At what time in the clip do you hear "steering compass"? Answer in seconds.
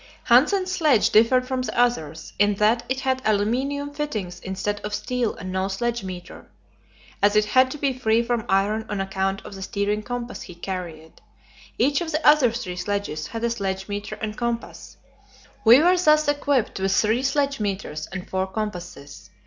9.61-10.41